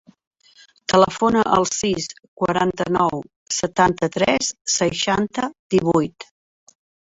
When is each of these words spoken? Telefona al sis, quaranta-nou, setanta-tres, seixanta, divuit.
Telefona 0.93 1.43
al 1.57 1.67
sis, 1.71 2.07
quaranta-nou, 2.41 3.21
setanta-tres, 3.59 4.51
seixanta, 4.79 5.49
divuit. 5.77 6.31